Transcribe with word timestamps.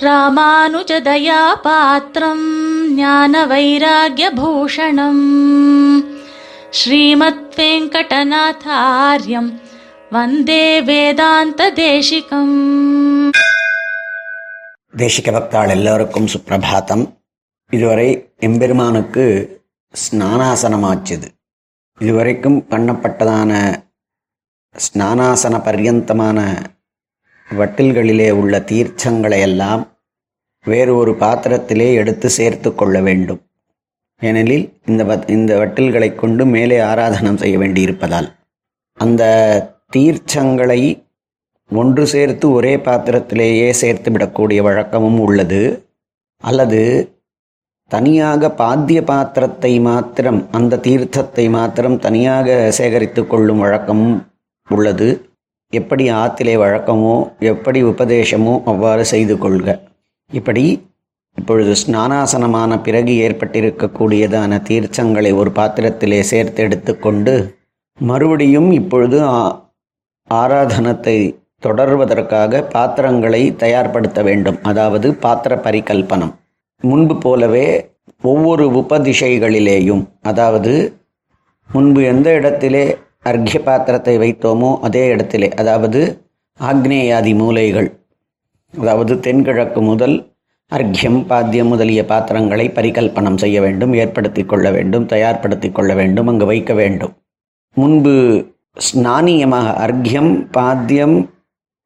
ராமானுஜதயாபாத்திரம் 0.00 2.46
ஞான 2.94 3.46
வைராகியபூஷணம் 3.46 5.24
ஸ்ரீமத் 6.70 7.56
வெங்கடநாதாரியம் 7.56 9.60
வந்தே 10.10 10.80
வேதாந்த 10.80 11.72
தேசிகம் 11.72 13.32
தேசிக 14.94 15.32
பக்தாள் 15.32 15.68
எல்லோருக்கும் 15.68 16.26
சுப்பிரபாத்தம் 16.26 17.14
இதுவரை 17.68 18.30
எம்பெருமானுக்கு 18.40 19.58
ஸ்நானாசனமாச்சுது 19.94 21.38
இதுவரைக்கும் 21.98 22.66
பண்ணப்பட்டதான 22.70 23.80
ஸ்நானாசன 24.74 25.64
பர்யந்தமான 25.64 26.68
வட்டில்களிலே 27.52 28.30
உள்ள 28.30 28.58
தீர்ச்சங்களை 28.58 29.40
எல்லாம் 29.40 29.89
வேறு 30.66 30.92
ஒரு 30.96 31.12
பாத்திரத்திலே 31.20 31.88
எடுத்து 31.94 32.28
சேர்த்து 32.30 32.70
கொள்ள 32.74 32.96
வேண்டும். 33.00 33.40
ஏனெனில் 34.22 34.66
இந்த 34.86 35.02
இந்த 35.36 35.52
வட்டில்களை 35.60 36.08
கொண்டு 36.14 36.42
மேலே 36.46 36.78
ஆராதனம் 36.90 37.40
செய்ய 37.42 37.58
வேண்டியிருப்பதால். 37.58 38.28
அந்த 38.98 39.22
தீர்ச்சங்களை 39.96 40.80
ஒன்று 41.70 42.04
சேர்த்து 42.06 42.46
ஒரே 42.52 42.74
பாத்திரத்திலேயே 42.88 43.70
சேர்த்து 43.80 44.10
விடக்கூடிய 44.10 44.60
வழக்கமும் 44.68 45.18
உள்ளது. 45.26 45.62
அல்லது 46.44 46.82
தனியாக 47.90 48.50
பாத்திய 48.62 49.00
பாத்திரத்தை 49.04 49.72
மாத்திரம் 49.88 50.40
அந்த 50.58 50.80
தீர்த்தத்தை 50.86 51.44
மாத்திரம் 51.50 51.96
தனியாக 51.98 52.48
சேகரித்து 52.78 53.22
கொள்ளும் 53.26 53.62
வழக்கமும் 53.64 54.16
உள்ளது. 54.68 55.08
எப்படி 55.72 56.04
ஆத்திலே 56.22 56.54
வழக்கமோ 56.64 57.14
எப்படி 57.52 57.80
உபதேசமோ 57.84 58.54
அவ்வாறு 58.72 59.04
செய்து 59.04 59.34
கொள்க. 59.38 59.68
இப்படி 60.32 60.88
இப்பொழுது 61.36 61.74
ஸ்நானாசனமான 61.86 62.82
பிறகு 62.82 63.12
ஏற்பட்டிருக்கக்கூடியதான 63.12 64.62
தீர்ச்சங்களை 64.68 65.34
ஒரு 65.34 65.50
பாத்திரத்திலே 65.50 66.20
சேர்த்து 66.20 66.62
எடுத்துக்கொண்டு 66.62 67.58
மறுபடியும் 67.98 68.70
இப்பொழுது 68.70 69.24
ஆ- 69.24 69.68
ஆராதனத்தை 70.30 71.16
தொடர்வதற்காக 71.66 72.62
பாத்திரங்களை 72.68 73.52
தயார்படுத்த 73.52 74.22
வேண்டும். 74.22 74.58
அதாவது 74.62 75.14
பாத்திர 75.14 75.54
பரிகல்பனம். 75.56 76.32
முன்பு 76.82 77.18
போலவே 77.18 77.66
ஒவ்வொரு 78.22 78.70
உபதிசைகளிலேயும் 78.70 80.06
அதாவது 80.22 80.72
முன்பு 81.70 82.02
எந்த 82.02 82.32
இடத்திலே 82.32 82.96
அர்க்ய 83.24 83.58
பாத்திரத்தை 83.62 84.18
வைத்தோமோ 84.18 84.78
அதே 84.80 85.06
இடத்திலே 85.06 85.48
அதாவது 85.48 86.00
ஆக்னேயாதி 86.60 87.34
மூலைகள் 87.34 87.88
அதாவது 88.74 89.20
தென்கிழக்கு 89.20 89.80
முதல் 89.80 90.16
அர்க்கியம் 90.72 91.26
பாத்தியம் 91.26 91.70
முதலிய 91.72 92.04
பாத்திரங்களை 92.04 92.66
பரிகல்பனம் 92.68 93.38
செய்ய 93.42 93.60
வேண்டும் 93.60 93.92
ஏற்படுத்தி 93.92 94.42
கொள்ள 94.44 94.70
வேண்டும் 94.70 95.06
தயார்படுத்தி 95.06 95.68
கொள்ள 95.72 95.94
வேண்டும் 95.94 96.26
அங்கு 96.26 96.46
வைக்க 96.46 96.72
வேண்டும். 96.74 97.12
முன்பு 97.76 98.14
ஸ்நானியமாக 98.76 99.68
அர்க்கியம் 99.84 100.30
பாத்தியம் 100.50 101.16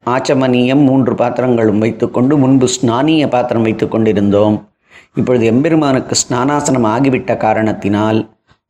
ஆச்சமனியம் 0.06 0.82
மூன்று 0.88 1.14
பாத்திரங்களும் 1.14 1.78
வைத்துக்கொண்டு 1.78 2.36
முன்பு 2.36 2.66
ஸ்நானிய 2.76 3.28
பாத்திரம் 3.28 3.62
வைத்து 3.62 3.88
கொண்டிருந்தோம். 3.88 4.56
இப்பொழுது 5.14 5.44
எம்பெருமானுக்கு 5.52 6.14
ஸ்நானாசனம் 6.22 6.86
ஆகிவிட்ட 6.94 7.32
காரணத்தினால் 7.36 8.20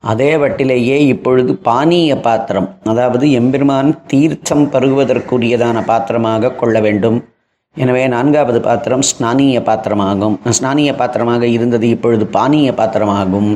அதே 0.04 0.32
வட்டிலேயே 0.36 0.96
இப்பொழுது 1.12 1.52
பானீய 1.64 2.14
பாத்திரம் 2.20 2.68
அதாவது 2.84 3.26
எம்பெருமான் 3.32 3.90
தீர்த்தம் 4.06 4.64
பருகுவதற்குரியதான 4.72 5.84
பாத்திரமாக 5.84 6.52
கொள்ள 6.62 6.80
வேண்டும். 6.80 7.18
எனவே 7.76 8.02
நான்காவது 8.08 8.60
பாத்திரம் 8.60 9.04
ஸ்நானிய 9.10 9.60
பாத்திரமாகும். 9.68 10.36
ஸ்நானிய 10.58 10.90
பாத்திரமாக 10.96 11.46
இருந்தது 11.46 11.88
இப்பொழுது 11.88 12.26
பானிய 12.26 12.72
பாத்திரமாகும். 12.72 13.50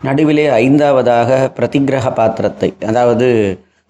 நடுவிலே 0.00 0.46
ஐந்தாவதாக 0.48 1.30
பிரதிக்கிரக 1.56 2.12
பாத்திரத்தை 2.12 2.74
அதாவது 2.86 3.28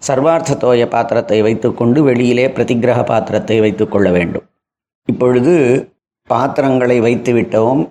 சர்வார்த்த 0.07 0.57
தோய 0.57 0.87
பாத்திரத்தை 0.87 1.41
வைத்துக்கொண்டு 1.41 2.03
வெளியிலே 2.03 2.47
பிரதிக்கிரக 2.47 3.03
பாத்திரத்தை 3.03 3.59
வைத்துக்கொள்ள 3.59 4.11
வேண்டும். 4.11 4.45
இப்பொழுது 5.05 5.53
பாத்திரங்களை 6.27 6.99
வைத்து 6.99 7.33
விட்டோம். 7.33 7.81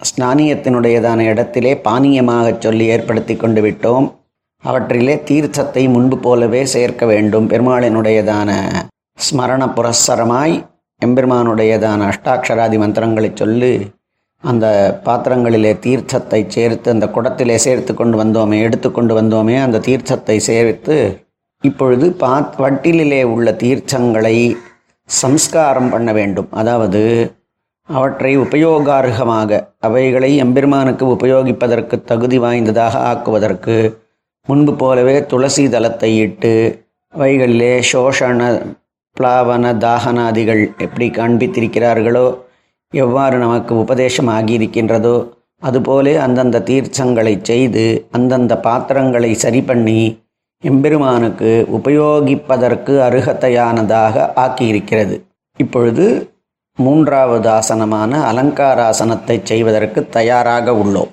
ஸ்நானியத்தினுடையதான 0.00 1.20
இடத்திலே 1.32 1.72
பானியமாகச் 1.84 2.60
சொல்லி 2.60 2.84
ஏற்படுத்தி 2.86 3.36
கொண்டு 3.36 3.60
விட்டோம். 3.62 4.06
அவற்றிலே 4.64 5.14
தீர்த்தத்தை 5.30 5.88
முன்பு 5.88 6.18
போலவே 6.18 6.64
சேர்க்க 6.64 7.06
வேண்டும். 7.06 7.48
பெருமாளினுடையதான 7.50 8.50
ஸ்மரண 9.18 9.62
புரஸ்சரமாய் 9.76 10.54
எம்பெருமானுடையதான 11.04 12.12
அஷ்டாட்சராதி 12.12 12.78
மந்திரங்களை 12.78 13.30
சொல்லி 13.34 13.90
அந்த 14.40 14.66
பாத்திரங்களிலே 15.04 15.72
தீர்த்தத்தை 15.78 16.44
சேர்த்து 16.48 16.90
அந்த 16.90 17.06
குடத்திலே 17.06 17.54
சேர்த்து 17.54 17.94
கொண்டு 17.94 18.24
வந்தோமே 18.24 18.60
எடுத்துக்கொண்டு 18.60 19.20
வந்தோமே 19.20 19.62
அந்த 19.62 19.78
தீர்த்தத்தை 19.78 20.36
சேர்த்து 20.36 20.96
இப்பொழுது 21.62 22.12
பாத் 22.12 22.54
வட்டிலிலே 22.58 23.22
உள்ள 23.22 23.50
தீர்த்தங்களை 23.50 24.56
சம்ஸ்காரம் 25.04 25.88
பண்ண 25.88 26.12
வேண்டும். 26.12 26.48
அதாவது 26.50 27.32
அவற்றை 27.88 28.38
உபயோகார்கமாக 28.38 29.74
அவைகளை 29.78 30.36
எம்பெருமானுக்கு 30.36 31.06
உபயோகிப்பதற்கு 31.06 32.04
தகுதி 32.04 32.38
வாய்ந்ததாக 32.38 32.98
ஆக்குவதற்கு 32.98 33.98
முன்பு 34.46 34.74
போலவே 34.74 35.26
துளசி 35.26 35.66
தலத்தை 35.66 36.16
இட்டு 36.18 36.84
அவைகளிலே 37.14 37.82
சோஷண 37.92 38.62
பிளாவன 39.20 39.72
தாகனாதிகள் 39.84 40.62
எப்படி 40.84 41.06
காண்பித்திருக்கிறார்களோ 41.16 42.26
எவ்வாறு 42.92 43.36
நமக்கு 43.38 43.72
உபதேசம் 43.78 44.30
ஆகியிருக்கின்றதோ 44.36 45.16
அதுபோலே 45.62 46.12
அந்தந்த 46.24 46.58
தீர்ச்சங்களை 46.68 47.32
செய்து 47.42 47.84
அந்தந்த 48.16 48.54
பாத்திரங்களை 48.66 49.30
சரி 49.42 49.60
பண்ணி 49.62 50.00
எம்பெருமானுக்கு 50.62 51.50
உபயோகிப்பதற்கு 51.76 52.94
அருகத்தையானதாக 53.06 54.24
ஆக்கியிருக்கிறது. 54.44 55.16
இப்பொழுது 55.58 56.04
மூன்றாவது 56.78 57.48
ஆசனமான 57.58 58.12
அலங்காராசனத்தை 58.30 59.36
செய்வதற்கு 59.50 60.02
தயாராக 60.16 60.72
உள்ளோம். 60.82 61.10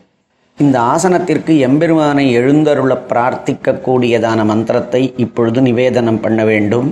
இந்த 0.57 0.77
ஆசனத்திற்கு 0.93 1.53
எம்பெருமானை 1.67 2.25
எழுந்தருள 2.39 2.93
பிரார்த்திக்கக்கூடியதான 3.09 4.45
மந்திரத்தை 4.51 5.01
இப்பொழுது 5.25 5.61
நிவேதனம் 5.61 6.21
பண்ண 6.21 6.39
வேண்டும். 6.51 6.89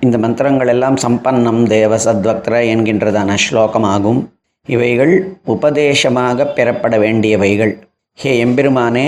இந்த 0.00 0.18
மந்திரங்கள் 0.18 0.66
எல்லாம் 0.66 0.96
சம்பன்னம் 0.96 1.62
தேவ 1.66 1.96
சத்வக்ர 1.96 2.58
என்கின்றதான 2.72 3.36
ஸ்லோகமாகும். 3.44 4.20
இவைகள் 4.66 5.14
உபதேசமாக 5.44 6.46
பெறப்பட 6.46 6.98
வேண்டியவைகள். 6.98 7.72
ஹே 8.12 8.44
எம்பெருமானே 8.44 9.06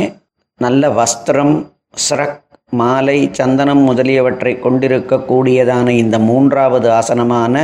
நல்ல 0.56 0.88
வஸ்திரம் 0.88 1.54
சிரக் 1.94 2.42
மாலை 2.70 3.28
சந்தனம் 3.32 3.78
முதலியவற்றை 3.78 4.58
கொண்டிருக்கக்கூடியதான 4.64 5.88
இந்த 5.88 6.18
மூன்றாவது 6.18 6.90
ஆசனமான 6.90 7.56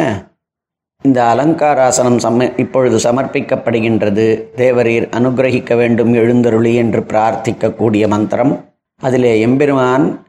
இந்த 1.03 1.21
அலங்காராசனம் 1.35 2.17
சம 2.17 2.53
இப்பொழுது 2.57 2.99
சமர்ப்பிக்கப்படுகின்றது. 3.11 4.27
தேவரீர் 4.57 5.07
அனுகிரகிக்க 5.19 5.77
வேண்டும் 5.77 6.13
எழுந்தருளி 6.15 6.75
என்று 6.75 7.01
பிரார்த்திக்கக்கூடிய 7.01 8.09
மந்திரம். 8.09 8.55
அதிலே 9.01 9.41
எம்பெருமான் 9.41 10.27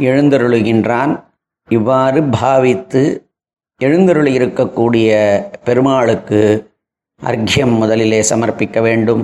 எழுந்தருளுகின்றான். 0.00 1.12
இவ்வாறு 1.70 2.20
பாவித்து 2.22 3.02
எழுந்தருளி 3.80 4.32
இருக்கக்கூடிய 4.38 5.10
பெருமாளுக்கு 5.64 6.40
அர்க்யம் 7.22 7.74
முதலிலே 7.78 8.20
சமர்ப்பிக்க 8.30 8.78
வேண்டும். 8.80 9.22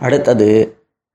அடுத்தது 0.00 0.48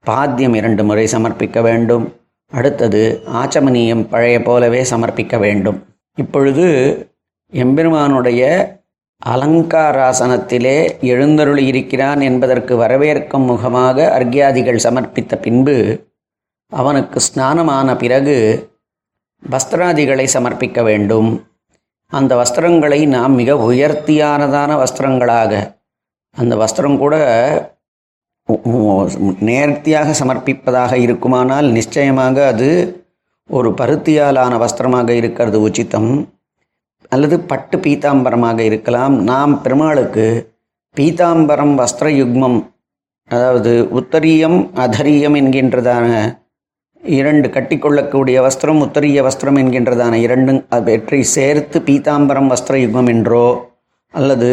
பாத்தியம் 0.03 0.53
இரண்டு 0.53 0.83
முறை 0.83 1.05
சமர்ப்பிக்க 1.11 1.61
வேண்டும். 1.61 2.05
அடுத்தது 2.51 3.01
ஆச்சமனியம் 3.33 4.03
பழைய 4.09 4.37
போலவே 4.41 4.81
சமர்ப்பிக்க 4.83 5.37
வேண்டும். 5.39 5.79
இப்பொழுது 6.15 6.67
எம்பெருமானுடைய 7.53 8.43
அலங்காராசனத்திலே 9.21 10.77
எழுந்தருளி 11.01 11.65
இருக்கிறான் 11.65 12.21
என்பதற்கு 12.21 12.73
வரவேற்கும் 12.77 13.45
முகமாக 13.45 14.07
அர்க்யாதிகள் 14.19 14.83
சமர்ப்பித்த 14.83 15.35
பின்பு 15.41 15.77
அவனுக்கு 16.71 17.19
ஸ்நானமான 17.27 17.97
பிறகு 17.97 18.35
வஸ்திராதிகளை 19.43 20.25
சமர்ப்பிக்க 20.33 20.79
வேண்டும். 20.89 21.29
அந்த 22.11 22.31
வஸ்திரங்களை 22.39 22.99
நாம் 23.15 23.33
மிக 23.39 23.53
உயர்த்தியானதான 23.69 24.71
வஸ்திரங்களாக 24.81 25.51
அந்த 26.37 26.53
வஸ்திரம் 26.61 26.97
கூட 27.03 27.15
நேர்த்தியாக 29.49 30.09
சமர்ப்பிப்பதாக 30.19 30.93
இருக்குமானால் 31.05 31.67
நிச்சயமாக 31.77 32.37
அது 32.51 32.69
ஒரு 33.49 33.69
பருத்தியாலான 33.79 34.53
வஸ்திரமாக 34.63 35.09
இருக்கிறது 35.21 35.57
உச்சிதம் 35.67 36.11
அல்லது 37.13 37.35
பட்டு 37.51 37.77
பீதாம்பரமாக 37.85 38.59
இருக்கலாம். 38.69 39.15
நாம் 39.31 39.53
பெருமாளுக்கு 39.65 40.25
பீதாம்பரம் 40.97 41.75
வஸ்திர 41.81 42.07
யுக்மம் 42.21 42.57
அதாவது 43.31 43.71
உத்தரியம் 43.99 44.59
அதரியம் 44.85 45.37
என்கின்றதான 45.41 46.07
இரண்டு 47.07 47.47
கட்டிக்கொள்ளக்கூடிய 47.47 48.37
வஸ்திரம் 48.45 48.79
உத்தரிய 48.79 49.21
வஸ்திரம் 49.23 49.57
என்கின்றதான 49.57 50.13
இரண்டும் 50.13 50.65
அவற்றை 50.69 51.23
சேர்த்து 51.23 51.79
பீதாம்பரம் 51.79 52.53
வஸ்திர 52.53 52.75
யுகம் 52.75 53.07
என்றோ 53.07 53.75
அல்லது 54.09 54.49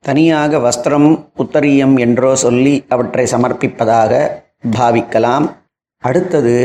தனியாக 0.00 0.58
வஸ்திரம் 0.58 1.28
உத்தரியம் 1.38 1.96
என்றோ 1.96 2.36
சொல்லி 2.36 2.84
அவற்றை 2.88 3.26
சமர்ப்பிப்பதாக 3.30 4.30
பாவிக்கலாம். 4.78 5.46
அடுத்தது 5.98 6.56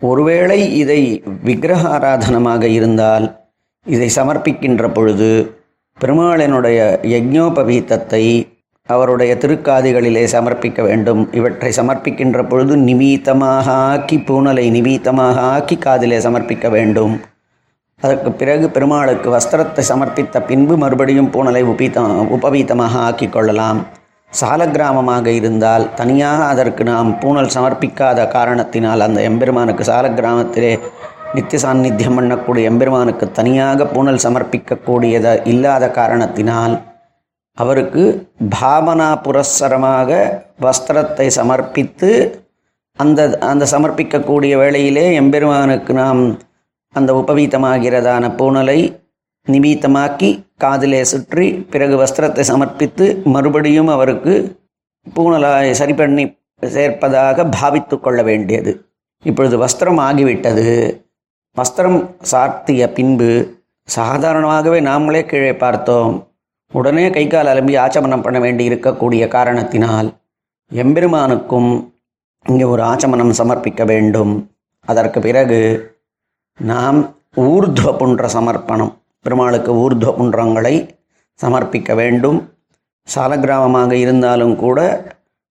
ஒருவேளை 0.00 0.76
இதை 0.76 1.22
விக்கிரக 1.44 1.98
ஆராதனமாக 1.98 2.62
இருந்தால் 2.62 3.48
இதை 3.84 4.10
சமர்ப்பிக்கின்ற 4.16 4.94
பொழுது 4.94 5.56
பெருமாளினுடைய 6.00 7.00
யஜ்ஞோபவீத்தத்தை 7.02 8.48
அவருடைய 8.94 9.32
திருக்காதிகளிலே 9.42 10.24
சமர்ப்பிக்க 10.34 10.82
வேண்டும். 10.88 11.22
இவற்றை 11.38 11.72
சமர்ப்பிக்கின்ற 11.78 12.42
பொழுது 12.52 12.76
நிவீத்தமாக 12.88 13.66
ஆக்கி 13.90 14.18
பூனலை 14.28 14.64
நிவீத்தமாக 14.76 15.36
ஆக்கி 15.54 15.78
காதிலே 15.86 16.18
சமர்ப்பிக்க 16.26 16.68
வேண்டும். 16.76 17.14
அதற்கு 18.00 18.30
பிறகு 18.40 18.66
பெருமாளுக்கு 18.74 19.28
வஸ்திரத்தை 19.36 19.84
சமர்ப்பித்த 19.92 20.42
பின்பு 20.50 20.74
மறுபடியும் 20.82 21.30
பூனலை 21.36 21.62
உபீத்த 21.72 22.00
உபவீத்தமாக 22.36 22.98
ஆக்கிக் 23.06 23.34
கொள்ளலாம். 23.36 23.80
சால 24.32 24.62
கிராமமாக 24.66 25.26
இருந்தால் 25.38 25.84
தனியாக 26.00 26.40
அதற்கு 26.52 26.82
நாம் 26.84 27.10
பூனல் 27.20 27.54
சமர்ப்பிக்காத 27.54 28.26
காரணத்தினால் 28.34 29.04
அந்த 29.06 29.20
எம்பெருமானுக்கு 29.28 29.84
சாலக்கிராமத்திலே 29.90 30.72
நித்திய 31.34 31.60
சாநித்தியம் 31.64 32.18
பண்ணக்கூடிய 32.18 32.70
எம்பெருமானுக்கு 32.70 33.26
தனியாக 33.38 33.86
பூனல் 33.94 34.24
சமர்ப்பிக்கக்கூடியத 34.26 35.36
இல்லாத 35.52 35.90
காரணத்தினால் 35.90 36.76
அவருக்கு 37.58 38.30
பாவனா 38.60 39.08
புரஸ்சரமாக 39.26 40.40
வஸ்திரத்தை 40.60 41.26
சமர்ப்பித்து 41.26 42.40
அந்த 42.92 43.38
அந்த 43.40 43.66
சமர்ப்பிக்கக்கூடிய 43.70 44.56
வேளையிலே 44.56 45.12
எம்பெருமானுக்கு 45.20 45.92
நாம் 45.94 46.38
அந்த 46.92 47.12
உபவீத்தமாகிறதான 47.12 48.30
பூனலை 48.38 49.00
நிமீத்தமாக்கி 49.46 50.44
காதிலே 50.56 51.02
சுற்றி 51.02 51.52
பிறகு 51.70 51.96
வஸ்திரத்தை 51.96 52.40
சமர்ப்பித்து 52.40 53.22
மறுபடியும் 53.24 53.88
அவருக்கு 53.88 54.56
பூனலாய் 55.16 55.70
சரி 55.70 55.94
பண்ணி 55.94 56.36
சேர்ப்பதாக 56.62 57.46
பாவித்து 57.60 58.00
கொள்ள 58.00 58.22
வேண்டியது. 58.22 58.72
இப்பொழுது 59.24 59.56
வஸ்திரம் 59.64 60.00
ஆகிவிட்டது. 60.08 60.66
வஸ்திரம் 61.56 61.98
சார்த்திய 62.30 62.92
பின்பு 62.92 63.30
சாதாரணமாகவே 63.96 64.80
நாமளே 64.80 65.22
கீழே 65.26 65.52
பார்த்தோம். 65.52 66.27
உடனே 66.72 67.10
கை 67.10 67.26
கால் 67.26 67.50
அலம்பி 67.52 67.74
ஆச்சமனம் 67.84 68.24
பண்ண 68.24 68.38
வேண்டி 68.44 68.68
இருக்கக்கூடிய 68.68 69.28
காரணத்தினால் 69.28 70.08
எம்பெருமானுக்கும் 70.70 71.70
இங்கே 72.46 72.64
ஒரு 72.64 72.82
ஆச்சமனம் 72.82 73.32
சமர்ப்பிக்க 73.40 73.82
வேண்டும். 73.84 74.32
அதற்கு 74.88 75.20
பிறகு 75.20 75.60
நாம் 76.60 76.98
ஊர்துவ 77.36 77.88
புன்ற 77.96 78.28
சமர்ப்பணம் 78.36 78.92
பெருமாளுக்கு 79.24 79.72
ஊர்துவ 79.84 80.12
புன்றங்களை 80.18 80.74
சமர்ப்பிக்க 81.42 81.94
வேண்டும். 81.94 82.38
சாலக்கிராமமாக 83.08 83.92
இருந்தாலும் 84.04 84.54
கூட 84.56 84.78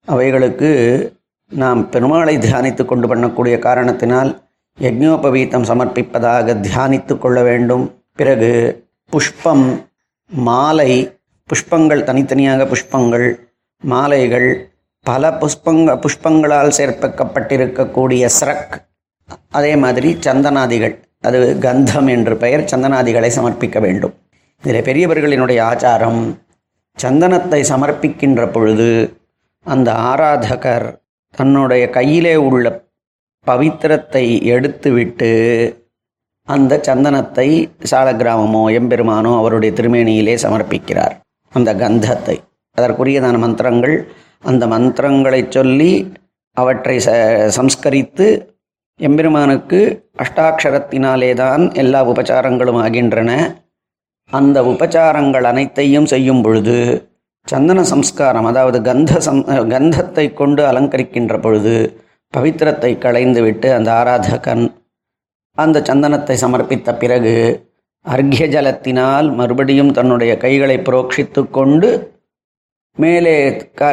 அவைகளுக்கு 0.08 0.70
நாம் 1.52 1.80
பெருமாளை 1.92 2.34
தியானித்து 2.44 2.82
கொண்டு 2.84 3.06
பண்ணக்கூடிய 3.10 3.58
காரணத்தினால் 3.58 4.30
யஜ்ஞோபவீத்தம் 4.78 5.68
சமர்ப்பிப்பதாக 5.70 6.54
தியானித்து 6.66 7.14
கொள்ள 7.18 7.38
வேண்டும். 7.42 7.84
பிறகு 8.18 8.50
புஷ்பம் 9.12 9.66
மாலை 10.30 11.16
புஷ்பங்கள் 11.48 12.04
தனித்தனியாக 12.04 12.64
புஷ்பங்கள் 12.64 13.38
மாலைகள் 13.82 14.70
பல 15.02 15.30
புஷ்பங்க 15.30 15.98
புஷ்பங்களால் 15.98 16.76
சேர்ப்பிக்கப்பட்டிருக்கக்கூடிய 16.78 18.26
ஸ்ரக் 18.40 18.76
அதே 19.50 19.76
மாதிரி 19.76 20.16
சந்தனாதிகள் 20.20 20.94
அது 21.20 21.58
கந்தம் 21.58 22.06
என்று 22.06 22.36
பெயர் 22.36 22.60
சந்தனாதிகளை 22.60 23.28
சமர்ப்பிக்க 23.28 23.80
வேண்டும். 23.80 24.14
இதில் 24.64 24.84
பெரியவர்களினுடைய 24.84 25.60
ஆச்சாரம் 25.62 26.38
சந்தனத்தை 27.02 27.60
சமர்ப்பிக்கின்ற 27.68 28.52
பொழுது 28.52 29.18
அந்த 29.62 29.92
ஆராதகர் 29.92 31.00
தன்னுடைய 31.30 31.90
கையிலே 31.90 32.36
உள்ள 32.36 32.84
பவித்திரத்தை 33.46 34.42
எடுத்துவிட்டு 34.42 35.30
அந்த 36.48 36.74
சந்தனத்தை 36.88 37.48
சாலக்கிராமமோ 37.90 38.62
எம்பெருமானோ 38.78 39.32
அவருடைய 39.40 39.70
திருமேனியிலே 39.78 40.34
சமர்ப்பிக்கிறார். 40.44 41.14
அந்த 41.52 41.70
கந்தத்தை. 41.82 42.36
அதற்குரியதான 42.78 43.36
மந்திரங்கள். 43.38 43.96
அந்த 44.44 44.64
மந்திரங்களை 44.66 45.40
சொல்லி 45.50 45.90
அவற்றை 46.56 46.96
ச 47.06 47.10
சம்ஸ்கரித்து 47.56 48.26
எம்பெருமானுக்கு 49.00 49.80
அஷ்டாட்சரத்தினாலே 50.22 51.30
தான் 51.42 51.64
எல்லா 51.74 52.00
உபச்சாரங்களும் 52.12 52.80
ஆகின்றன. 52.84 53.30
அந்த 54.30 54.58
உபச்சாரங்கள் 54.72 55.46
அனைத்தையும் 55.50 56.08
செய்யும் 56.12 56.42
பொழுது 56.42 56.78
சந்தன 57.46 57.82
சம்ஸ்காரம் 57.92 58.48
அதாவது 58.50 58.78
கந்த 58.88 59.12
சம் 59.26 59.42
கந்தத்தை 59.74 60.24
கொண்டு 60.40 60.62
அலங்கரிக்கின்ற 60.70 61.34
பொழுது 61.44 61.74
பவித்திரத்தை 62.34 62.90
களைந்துவிட்டு 63.04 63.68
அந்த 63.76 63.90
ஆராதகன் 64.00 64.64
அந்த 65.58 65.78
சந்தனத்தை 65.88 66.36
சமர்ப்பித்த 66.44 66.88
பிறகு 67.02 67.34
அர்க்ய 68.06 68.44
ஜலத்தினால் 68.54 69.28
மறுபடியும் 69.38 69.92
தன்னுடைய 69.92 70.32
கைகளை 70.44 70.76
புரோக்ஷித்து 70.78 71.40
கொண்டு 71.50 71.88
மேலே 72.98 73.34
க 73.80 73.90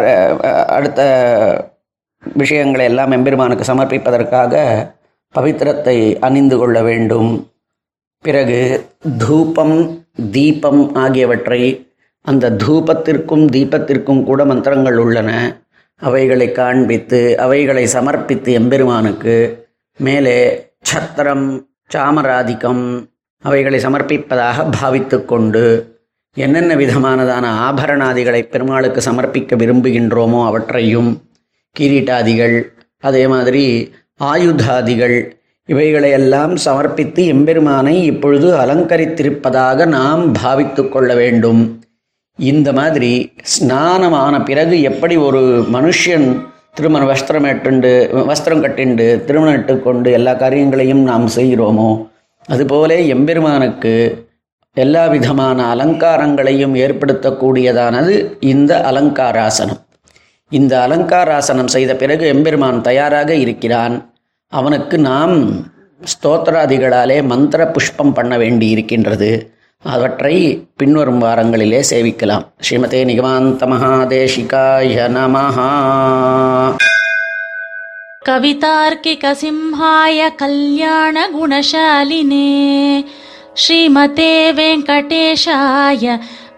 அடுத்த 0.77 1.01
விஷயங்களை 2.23 2.85
எல்லாம் 2.91 3.11
எம்பெருமானுக்கு 3.11 3.65
சமர்ப்பிப்பதற்காக 3.71 4.53
பவித்திரத்தை 5.35 5.97
அணிந்து 6.27 6.55
கொள்ள 6.57 6.77
வேண்டும். 6.81 7.31
பிறகு 8.25 8.59
தூபம் 9.23 9.77
தீபம் 10.35 10.83
ஆகியவற்றை 11.03 11.61
அந்த 12.25 12.51
தூபத்திற்கும் 12.63 13.45
தீபத்திற்கும் 13.55 14.21
கூட 14.23 14.41
மந்திரங்கள் 14.51 14.97
உள்ளன. 14.97 15.31
அவைகளை 16.01 16.47
காண்பித்து 16.51 17.19
அவைகளை 17.43 17.83
சமர்ப்பித்து 17.95 18.49
எம்பெருமானுக்கு 18.59 19.35
மேலே 19.99 20.37
சத்திரம் 20.89 21.45
சாமராதிக்கம் 21.93 22.83
அவைகளை 23.43 23.79
சமர்ப்பிப்பதாக 23.85 24.65
பாவித்து 24.79 25.25
கொண்டு 25.25 25.63
என்னென்ன 26.37 26.75
விதமானதான 26.75 27.45
ஆபரணாதிகளை 27.67 28.41
பெருமாளுக்கு 28.43 29.01
சமர்ப்பிக்க 29.01 29.57
விரும்புகின்றோமோ 29.61 30.39
அவற்றையும் 30.45 31.09
கிரீட்டாதிகள் 31.79 32.55
அதே 32.99 33.27
மாதிரி 33.27 33.65
ஆயுதாதிகள் 34.23 35.17
இவைகளையெல்லாம் 35.69 36.53
சமர்ப்பித்து 36.65 37.21
எம்பெருமானை 37.25 37.95
இப்பொழுது 38.03 38.47
அலங்கரித்திருப்பதாக 38.55 39.87
நாம் 39.87 40.31
பாவித்து 40.31 40.83
கொள்ள 40.89 41.15
வேண்டும். 41.15 41.61
இந்த 42.39 42.69
மாதிரி 42.73 43.31
ஸ்நானமான 43.53 44.43
பிறகு 44.45 44.81
எப்படி 44.81 45.17
ஒரு 45.17 45.41
மனுஷன் 45.73 46.27
திருமண 46.77 47.03
வஸ்திரம் 47.11 47.45
எட்டுண்டு 47.49 47.89
வஸ்திரம் 48.29 48.63
கட்டிண்டு 48.63 49.05
திருமணம் 49.25 49.57
இட்டுக்கொண்டு 49.59 50.11
எல்லா 50.11 50.33
காரியங்களையும் 50.33 51.03
நாம் 51.03 51.27
செய்கிறோமோ? 51.35 51.89
அதுபோல 52.47 52.97
எம்பெருமானுக்கு 52.99 53.93
எல்லா 54.73 55.07
விதமான 55.07 55.75
அலங்காரங்களையும் 55.75 56.75
ஏற்படுத்தக்கூடியதானது 56.75 58.13
இந்த 58.39 58.71
அலங்காராசனம். 58.91 59.79
இந்த 60.51 60.73
அலங்காராசனம் 60.87 61.71
செய்த 61.75 61.95
பிறகு 61.95 62.27
எம்பெருமான் 62.27 62.81
தயாராக 62.81 63.35
இருக்கிறான். 63.35 63.95
அவனுக்கு 64.47 64.97
நாம் 64.97 65.35
ஸ்தோத்திராதிகளாலே 66.01 67.17
மந்திர 67.23 67.67
புஷ்பம் 67.67 68.13
பண்ண 68.13 68.37
வேண்டி 68.37 68.69
இருக்கின்றது 68.69 69.31
அவற்றை 69.84 70.34
பின்வரும் 70.80 71.22
வாரங்களிலே 71.24 71.80
சேவிக்கலாம் 71.90 72.46
ஸ்ரீமதே 72.66 73.02
நிகமாந்த 73.10 73.68
மகாதேசிகாய 73.72 75.08
நமஹா 75.16 75.70
कवितार्किकसिंहाय 78.92 80.18
कल्याणगुणशालिने 80.40 81.30
श्रीमते 83.56 84.28
वेङ्कटेशाय 84.58 86.04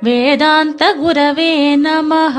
वेदान्तगुरवे 0.04 1.52
नमः 1.76 2.37